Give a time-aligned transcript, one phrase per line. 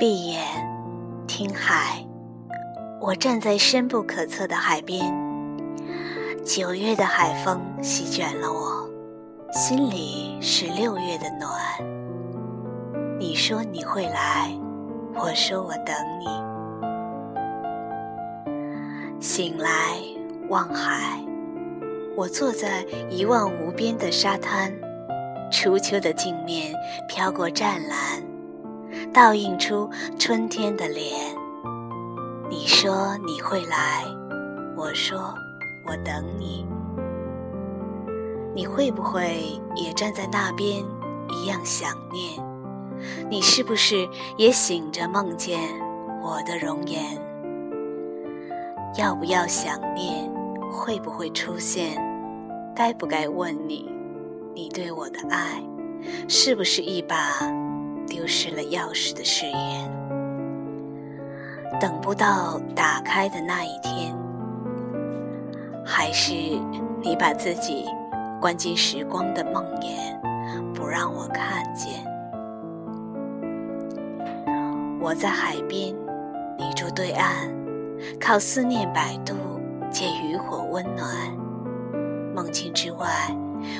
[0.00, 0.40] 闭眼
[1.26, 2.02] 听海，
[3.02, 5.14] 我站在深不可测的海边。
[6.42, 8.88] 九月的海风席卷了我，
[9.52, 11.52] 心里是六月的暖。
[13.18, 14.50] 你说你会来，
[15.14, 16.24] 我说我等你。
[19.20, 19.98] 醒来
[20.48, 21.22] 望海，
[22.16, 24.72] 我坐在一望无边的沙滩，
[25.50, 26.74] 初秋的镜面
[27.06, 28.29] 飘过湛蓝。
[29.12, 31.34] 倒映出春天的脸。
[32.48, 34.04] 你说你会来，
[34.76, 35.34] 我说
[35.86, 36.66] 我等你。
[38.54, 40.84] 你会不会也站在那边，
[41.28, 42.44] 一样想念？
[43.30, 45.60] 你是不是也醒着梦见
[46.20, 47.02] 我的容颜？
[48.98, 50.28] 要不要想念？
[50.72, 51.96] 会不会出现？
[52.74, 53.88] 该不该问你？
[54.52, 55.62] 你对我的爱，
[56.28, 57.16] 是不是一把？
[58.70, 59.90] 钥匙的誓言，
[61.80, 64.16] 等不到打开的那一天，
[65.84, 66.32] 还是
[67.02, 67.86] 你把自己
[68.40, 70.16] 关进时光的梦魇，
[70.72, 72.04] 不让我看见。
[75.00, 75.94] 我在海边，
[76.56, 77.50] 你住对岸，
[78.20, 79.34] 靠思念摆渡，
[79.90, 81.08] 借渔火温暖。
[82.32, 83.08] 梦境之外，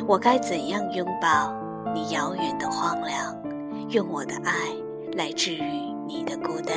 [0.06, 1.54] 我该怎样拥抱
[1.94, 3.39] 你遥远的荒凉？
[3.90, 4.52] 用我的爱
[5.16, 5.64] 来治愈
[6.06, 6.76] 你的孤单。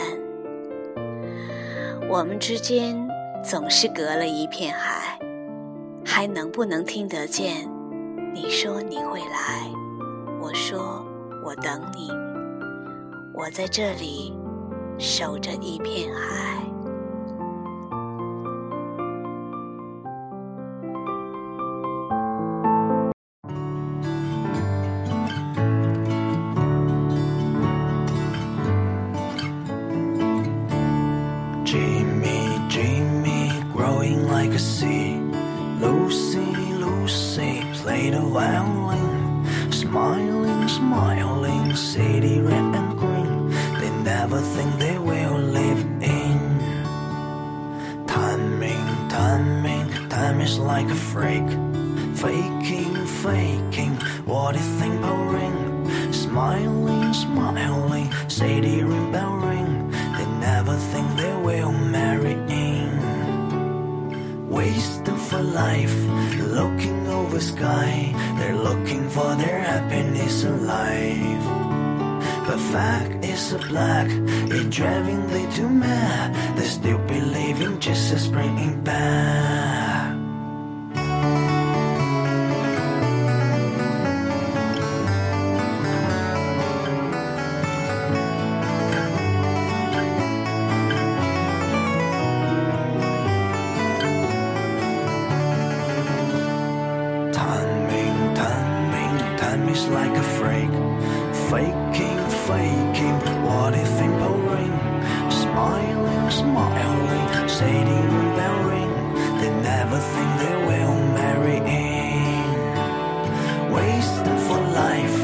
[2.10, 3.08] 我们之间
[3.44, 5.20] 总是隔了一片海，
[6.04, 7.70] 还能不能听得见？
[8.34, 9.70] 你说你会来，
[10.42, 11.06] 我说
[11.46, 12.10] 我等你，
[13.32, 14.36] 我在这里
[14.98, 16.64] 守着一片海。
[34.44, 35.16] Like a sea.
[35.80, 36.46] Lucy,
[36.84, 43.50] Lucy played the violin, smiling, smiling, city red and green.
[43.80, 46.40] They never think they will live in.
[48.06, 51.50] Timing, timing, time is like a freak.
[52.24, 54.94] Faking, faking, what you think?
[56.14, 57.93] Smiling, smiling,
[64.54, 65.98] wasting for life,
[66.60, 68.14] looking over sky.
[68.38, 71.46] They're looking for their happiness in life.
[72.48, 76.58] But fact is a black, it's driving they too mad.
[76.58, 80.03] They still believing Jesus bringing back.
[99.82, 100.72] Like a freak.
[101.50, 104.12] Faking, faking, what if in
[104.52, 104.76] ring?
[105.32, 108.94] Smiling, smiling, shading bell ring.
[109.40, 112.46] They never think they will marry in.
[113.74, 115.18] Wasting for life,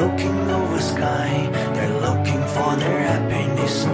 [0.00, 1.50] looking over sky.
[1.74, 3.84] They're looking for their happiness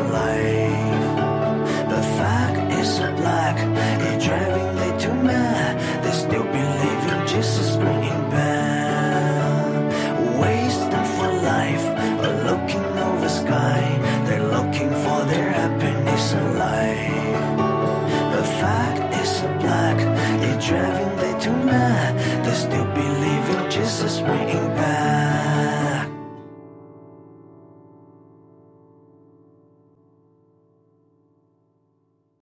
[24.08, 25.17] just waiting back.